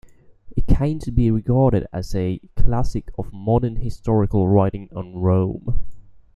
It 0.57 0.65
came 0.65 0.97
to 0.97 1.11
be 1.11 1.29
regarded 1.29 1.85
as 1.93 2.15
"a 2.15 2.39
classic 2.55 3.11
of 3.19 3.31
modern 3.31 3.75
historical 3.75 4.47
writing 4.47 4.89
on 4.95 5.17
Rome". 5.21 5.79